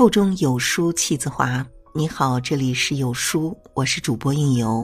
[0.00, 1.62] 腹中有书气自华。
[1.92, 4.82] 你好，这里是有书，我是主播应由。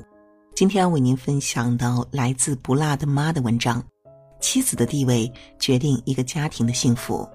[0.54, 3.82] 今天为您分享到来自不辣的妈的文章：
[4.42, 7.26] 妻子的地位决定一个家庭的幸福。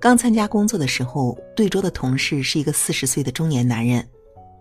[0.00, 4.04] 刚参加工作的时候，对桌的同事是一个四十岁的中年男人，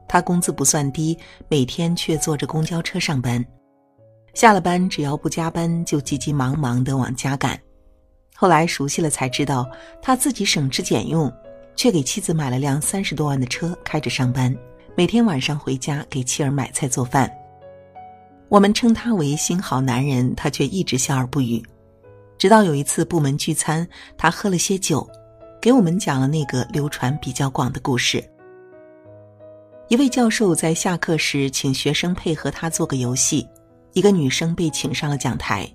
[0.07, 1.18] 他工资不算低，
[1.50, 3.43] 每天却坐着公交车上班。
[4.36, 7.60] 下了班，只要不加班，就急急忙忙的往家赶。
[8.36, 9.68] 后来熟悉了才知道，
[10.04, 11.28] 他自己省吃俭用。
[11.77, 14.54] 却给妻子买了辆三十多万的车，开着上班，
[14.95, 17.31] 每天晚上回家给妻儿买菜做饭。
[18.50, 21.63] 我们称他为“新好男人”，他却一直笑而不语。
[22.37, 25.07] 直到有一次部门聚餐，他喝了些酒，
[25.61, 28.23] 给我们讲了那个流传比较广的故事：
[29.87, 33.47] 一位教授在下课时请学生配合他做个游戏，
[33.94, 35.72] 一个女生被请上了讲台。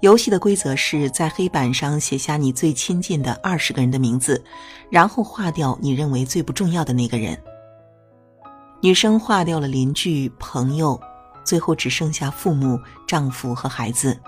[0.00, 4.42] 游戏的规则是在黑板上写下你最亲近的二十个人的名字，
[4.88, 7.38] 然后划掉你认为最不重要的那个人。
[8.80, 10.98] 女生划掉了邻居、朋友，
[11.44, 14.18] 最后只剩下父母、丈夫和孩子。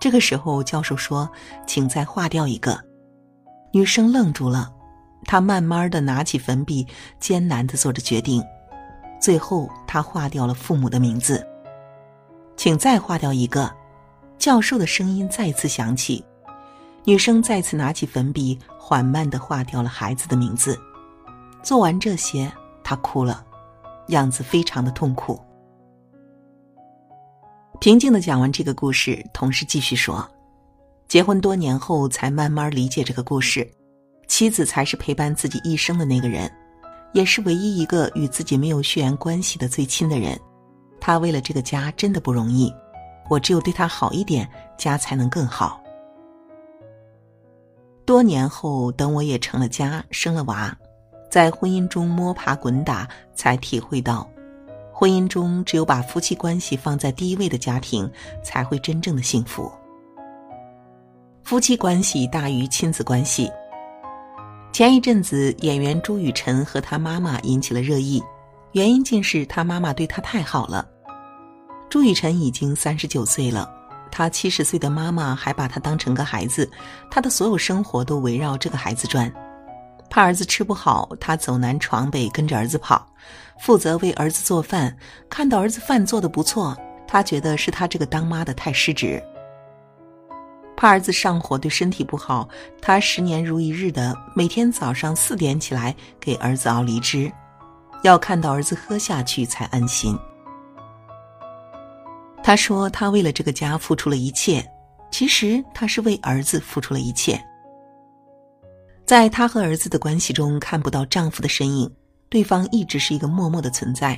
[0.00, 1.30] 这个时候，教授说
[1.64, 2.76] ：“请再划掉一个。”
[3.72, 4.68] 女生愣住了，
[5.26, 6.84] 她慢慢的拿起粉笔，
[7.20, 8.42] 艰难的做着决定。
[9.20, 11.46] 最后，她划掉了父母的名字。
[12.56, 13.72] 请再划掉一个。
[14.46, 16.24] 教授的声音再次响起，
[17.02, 20.78] 女生再次拿起粉笔，缓慢的划掉了孩子的名字。
[21.64, 22.48] 做完这些，
[22.84, 23.44] 她哭了，
[24.10, 25.42] 样子非常的痛苦。
[27.80, 30.24] 平静的讲完这个故事，同事继续说
[31.08, 33.68] ：“结婚多年后，才慢慢理解这个故事。
[34.28, 36.48] 妻子才是陪伴自己一生的那个人，
[37.12, 40.38] 也是唯一一个与自己没有血缘关系的最亲的人。
[41.00, 42.72] 他为了这个家，真的不容易。”
[43.28, 45.80] 我只有对他好一点，家才能更好。
[48.04, 50.76] 多年后，等我也成了家，生了娃，
[51.30, 54.28] 在婚姻中摸爬滚打，才体会到，
[54.92, 58.08] 婚姻中只有把夫妻关系放在第一位的家庭，
[58.44, 59.70] 才会真正的幸福。
[61.42, 63.50] 夫妻关系大于亲子关系。
[64.72, 68.22] 前一阵子，演员朱雨辰和他妈妈引起了热议，
[68.72, 70.86] 原因竟是他妈妈对他太好了。
[71.88, 73.70] 朱雨辰已经三十九岁了，
[74.10, 76.70] 他七十岁的妈妈还把他当成个孩子，
[77.10, 79.32] 他的所有生活都围绕这个孩子转。
[80.10, 83.06] 怕儿子吃不好，他走南闯北跟着儿子跑，
[83.60, 84.96] 负责为儿子做饭。
[85.28, 86.76] 看到儿子饭做的不错，
[87.06, 89.22] 他觉得是他这个当妈的太失职。
[90.76, 92.48] 怕儿子上火对身体不好，
[92.82, 97.32] 他十年如一日的每天早上四点起来给儿子熬梨汁，
[98.02, 100.16] 要看到儿子喝下去才安心。
[102.46, 104.64] 他说：“他为了这个家付出了一切，
[105.10, 107.44] 其实他是为儿子付出了一切。
[109.04, 111.92] 在他和儿子的关系中看不到丈夫的身影，
[112.28, 114.16] 对方一直是一个默默的存在。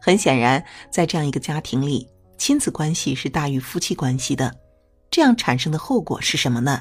[0.00, 4.54] 很显然，在这样一个家庭里，亲子关系是大于夫妻关系的。
[5.10, 6.80] 这样产生的后果是什么呢？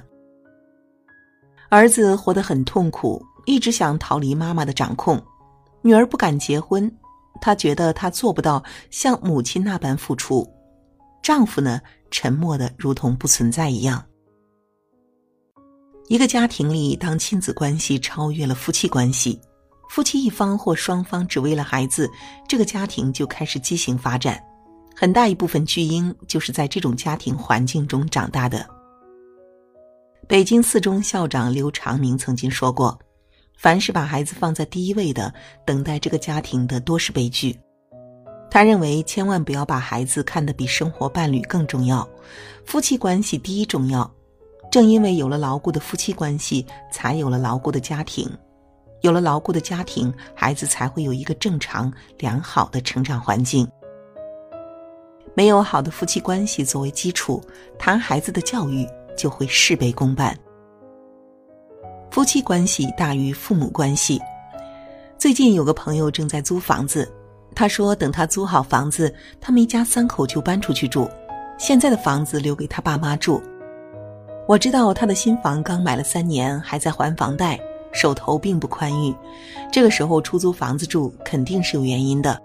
[1.69, 5.17] 儿子活得很痛苦，一直想逃离妈妈的掌控；
[5.81, 6.95] 女儿不敢结婚，
[7.41, 10.47] 她觉得她做不到像母亲那般付出。”
[11.27, 14.01] 丈夫呢，沉默的如同不存在一样。
[16.07, 19.37] 一个家庭里，当亲子关系超越了夫妻关系，
[19.89, 22.09] 夫妻一方或双方只为了孩子，
[22.47, 24.41] 这个家庭就开始畸形发展。
[24.95, 28.65] 很大一部分巨婴就是在这种家庭环境中长大的。
[30.29, 32.97] 北京四中校长刘长明曾经说过
[33.59, 35.33] ：“凡是把孩子放在第一位的，
[35.65, 37.59] 等待这个家庭的多是悲剧。”
[38.49, 42.07] 他认为，千万不要把孩子看得比生活伴侣更重要，
[42.65, 44.09] 夫妻关系第一重要。
[44.71, 48.29] 正因为有了牢固的夫妻关系，才有了牢固的家庭，
[49.01, 53.67] 有了牢固的家庭，孩子才会有一个正常良好的成长环境。
[55.35, 57.41] 没有好的夫妻关系作为基础，
[57.77, 60.37] 谈孩子的教育就会事倍功半。
[62.09, 64.19] 夫妻关系大于父母关系。
[65.17, 67.11] 最近有个朋友正在租房子。
[67.57, 69.11] 他说：“等他租好房子，
[69.41, 71.09] 他们一家三口就搬出去住。
[71.57, 73.41] 现在的房子留给他爸妈住。
[74.47, 77.59] 我知道他的新房刚买了三年，还在还房贷，
[77.91, 79.11] 手头并不宽裕。
[79.71, 82.39] 这个时候出租房子住，肯定是有原因的。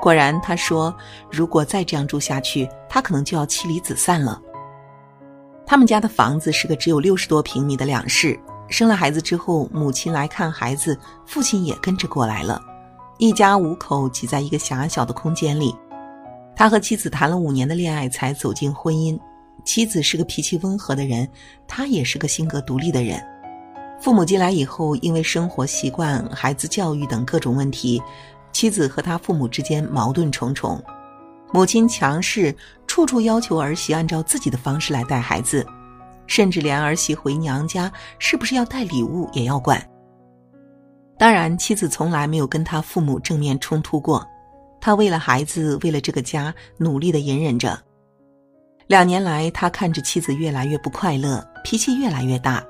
[0.00, 0.94] 果然，他说
[1.28, 4.40] 如果再这样住下去，他可能就要妻离子散了。
[5.66, 8.38] 他们家的房子是个只有六十多平米的两室。
[8.68, 10.96] 生了孩子之后，母亲来看孩子，
[11.26, 12.62] 父亲也跟着过来了。”
[13.18, 15.74] 一家五口挤在一个狭小的空间里，
[16.54, 19.18] 他和妻子谈了五年的恋爱才走进婚姻。
[19.64, 21.28] 妻子是个脾气温和的人，
[21.66, 23.20] 他也是个性格独立的人。
[24.00, 28.00] 父母进来以后，因为生活习惯、孩子教育等各种问题，
[28.52, 30.80] 妻子和他父母之间矛盾重重。
[31.52, 32.54] 母亲强势，
[32.86, 35.66] 处处要求儿媳按照自己的方式来带孩子，
[36.28, 37.90] 甚至连儿媳回娘家
[38.20, 39.84] 是不是要带礼物也要管。
[41.18, 44.24] 当然，妻子从来没有跟他父母正面冲突过，
[44.80, 47.76] 他为了孩子，为了这个家，努力的隐忍着。
[48.86, 52.64] 两年来，他看着妻子越来越不快乐，脾气越来越大，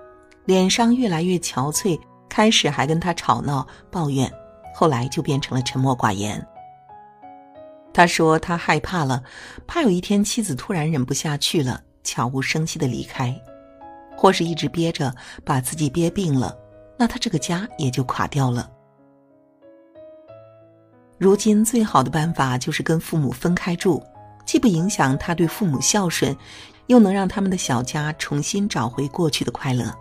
[0.46, 4.32] 脸上越来越憔悴，开始还跟他吵闹抱怨，
[4.74, 6.44] 后来就变成了沉默寡言。
[7.92, 9.22] 他说他害怕了，
[9.66, 13.38] 怕有一天妻子突然忍不下去了，悄无声息的离开，
[14.16, 16.56] 或是一直憋着，把自己憋病了。
[16.98, 18.70] 那他这个家也就垮掉了。
[21.16, 24.02] 如今最好的办法就是跟父母分开住，
[24.44, 26.36] 既不影响他对父母孝顺，
[26.88, 29.92] 又能让他们的小家重新找回过去的快乐。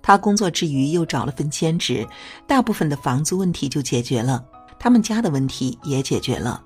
[0.00, 2.06] 他工作之余又找了份兼职，
[2.46, 4.44] 大部分的房租问题就解决了，
[4.78, 6.60] 他们家的问题也解决了。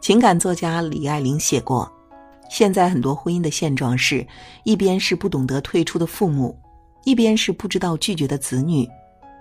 [0.00, 1.90] 情感作家李爱玲写过，
[2.48, 4.26] 现在很多婚姻的现状是，
[4.64, 6.58] 一边是不懂得退出的父母。
[7.04, 8.88] 一边是不知道拒绝的子女，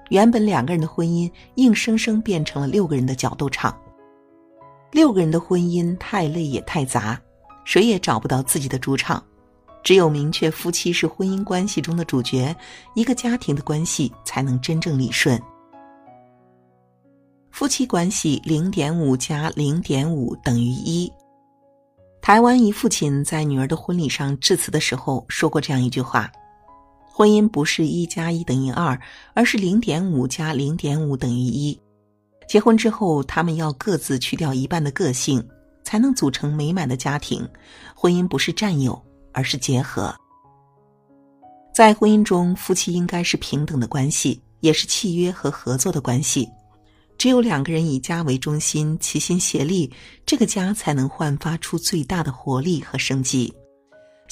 [0.10, 3.76] 原本两个人的婚姻硬生生变成了六个人的角斗场。
[4.92, 7.20] 六个人的婚姻太累也太杂，
[7.66, 9.24] 谁也找不到自己的主场。
[9.82, 12.56] 只有明确夫妻是婚姻关系中的主角，
[12.96, 15.42] 一个家庭的关系才能真正理顺。
[17.52, 21.12] 夫妻关系零点五加零点五等于一。
[22.22, 26.32] 台湾一父亲在女儿的婚礼上致辞的时候说过这样一句话。
[27.16, 29.00] 婚姻不是一加一等于二，
[29.36, 31.80] 而是零点五加零点五等于一。
[32.48, 35.48] 结婚之后，他们要各自去掉一半的个性，
[35.84, 37.48] 才能组成美满的家庭。
[37.94, 39.00] 婚姻不是占有，
[39.32, 40.12] 而是结合。
[41.72, 46.50] 在婚姻中，夫妻应该是平等的关系，也是契约和合作的关系。
[47.20, 49.94] 只有两个人以家为中心，齐心协力，
[50.26, 53.54] 这个家才能焕发出最大的活力和生机。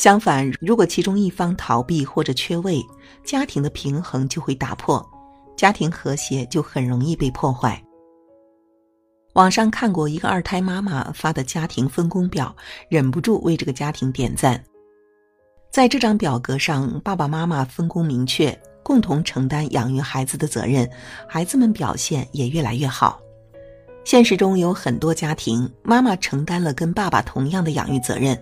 [0.01, 2.83] 相反，如果其中一方逃避或者缺位，
[3.23, 5.07] 家庭的平衡就会打破，
[5.55, 7.79] 家庭和谐就很容易被破坏。
[9.33, 12.55] 网上看过一个二胎妈妈发的家庭分工表，
[12.89, 14.59] 忍不住为这个家庭点赞。
[15.71, 20.89] 在这张表格上，爸爸妈妈分工明确，共同承担养育孩子的责任，
[21.29, 23.21] 孩子们表现也越来越好。
[24.03, 28.35] 现实中有很多家庭，妈妈承担了跟爸爸同样的养育责任。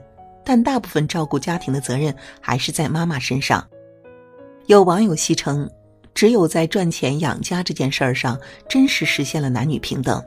[0.50, 2.12] 但大部分照顾家庭的责任
[2.42, 3.64] 还是在妈妈身上。
[4.66, 5.70] 有网友戏称，
[6.16, 8.36] 只有在赚钱养家这件事儿上，
[8.68, 10.20] 真实实现了男女平等；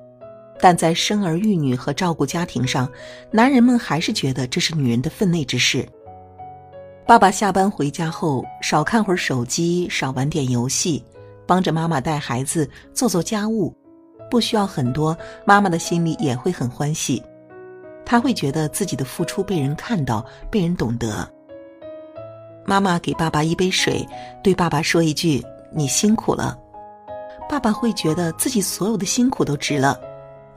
[0.60, 2.88] 但在生儿育女和照顾家庭上，
[3.32, 5.84] 男人们还是觉得这是女人的分内之事。
[7.04, 11.04] 爸爸下班回家后，少看会儿手机，少玩点游戏，
[11.48, 13.74] 帮着妈妈带孩子，做做家务，
[14.30, 17.20] 不需要很多，妈妈的心里也会很欢喜。
[18.04, 21.28] 他会觉得自己的付出被人看到，被人懂得。
[22.64, 24.06] 妈妈给爸爸一杯水，
[24.42, 26.56] 对爸爸说一句“你辛苦了”，
[27.48, 29.98] 爸爸会觉得自己所有的辛苦都值了，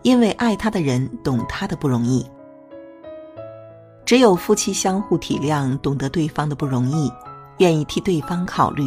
[0.04, 2.26] 因为爱他的人懂他的不容易。
[4.06, 7.12] 只有夫妻相互体谅，懂得对方的不容易，
[7.58, 8.84] 愿意替对方考虑，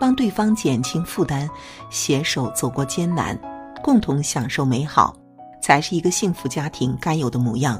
[0.00, 1.46] 帮对方减轻负担，
[1.90, 3.38] 携手走过艰难，
[3.82, 5.14] 共同享受美好，
[5.60, 7.78] 才是一个幸福家庭该有的模样。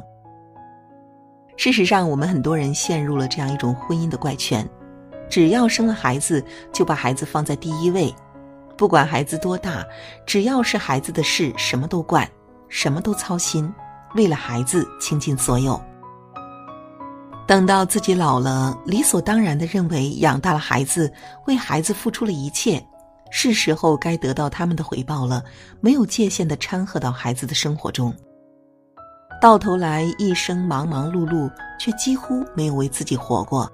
[1.65, 4.69] 事实上，我们很多人陷入了这样一种婚姻的怪圈：
[5.31, 8.13] 只要生了孩子，就把孩子放在第一位，
[8.77, 9.87] 不管孩子多大，
[10.27, 12.29] 只要是孩子的事，什么都管，
[12.69, 13.73] 什么都操心，
[14.17, 15.81] 为了孩子倾尽所有。
[17.47, 21.13] 等到自己老了，理所当然的认为养大了孩子，
[21.47, 22.85] 为孩子付出了一切，
[23.31, 25.45] 是时候该得到他们的回报了，
[25.81, 28.13] 没有界限的掺和到孩子的生活中。
[29.43, 33.69] 到头来，一生忙忙碌碌，却几乎没有为自己活过。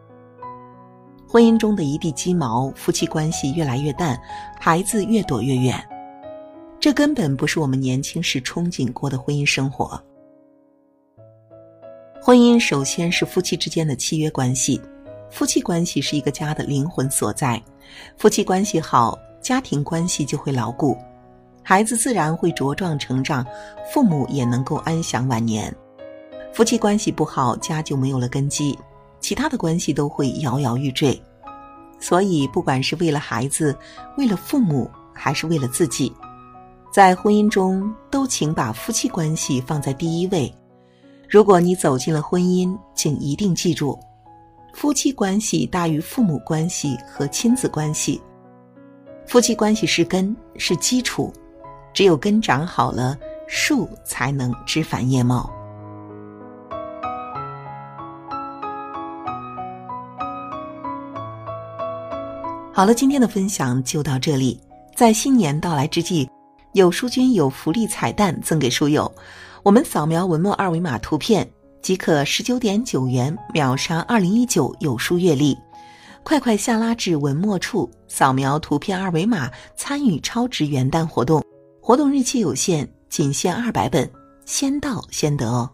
[1.28, 4.18] 婚姻中的一地鸡毛，夫妻关系越来越淡，
[4.58, 5.78] 孩子越躲越远，
[6.80, 10.02] 这根本不是我们年轻时憧憬过的婚姻生活。
[12.22, 14.80] 婚姻首先是夫妻之间的契约关系，
[15.30, 17.62] 夫妻关系是一个家的灵魂所在，
[18.16, 20.96] 夫妻关系好，家庭关系就会牢固。
[21.68, 23.44] 孩子自然会茁壮成长，
[23.92, 25.70] 父母也能够安享晚年。
[26.50, 28.78] 夫妻关系不好，家就没有了根基，
[29.20, 31.22] 其他的关系都会摇摇欲坠。
[32.00, 33.76] 所以，不管是为了孩子，
[34.16, 36.10] 为了父母，还是为了自己，
[36.90, 40.50] 在婚姻中都请把夫妻关系放在第一位。
[41.28, 43.98] 如果你走进了婚姻，请一定记住，
[44.72, 48.18] 夫妻关系大于父母关系和亲子关系，
[49.26, 51.30] 夫妻关系是根，是基础，
[51.98, 55.50] 只有根长好了，树才能枝繁叶茂。
[62.72, 64.60] 好了，今天的分享就到这里。
[64.94, 66.30] 在新年到来之际，
[66.72, 69.12] 有书君有福利彩蛋赠给书友，
[69.64, 71.50] 我们扫描文末二维码图片
[71.82, 75.58] 即可十九点九元秒杀二零一九有书月历。
[76.22, 81.42] 快快下拉至文末处，扫描图片二维码参与超值元旦活动，
[81.88, 84.10] 活动日期有限，仅限二百本，
[84.44, 85.70] 先到先得哦。